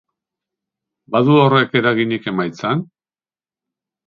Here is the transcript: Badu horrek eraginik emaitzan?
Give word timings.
Badu 1.15 1.35
horrek 1.41 1.77
eraginik 1.81 2.27
emaitzan? 2.33 2.83